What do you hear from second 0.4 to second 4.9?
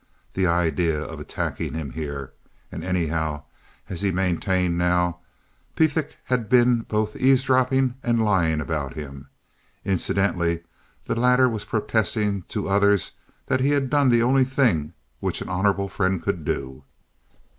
idea of attacking him here. And, anyhow, as he maintained